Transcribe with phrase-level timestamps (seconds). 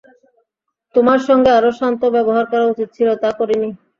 [0.95, 3.69] তোমার সঙ্গে আরো শান্ত ব্যবহার করা উচিত ছিল, তা করিনি।